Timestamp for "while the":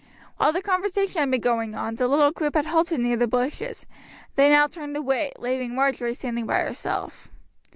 0.37-0.63